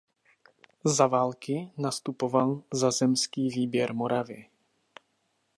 Za 0.85 1.07
války 1.07 1.71
nastupoval 1.77 2.63
za 2.73 2.91
zemský 2.91 3.49
výběr 3.49 3.93
Moravy. 3.93 4.49